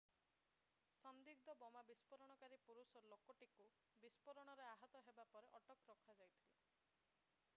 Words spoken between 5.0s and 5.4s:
ହେବା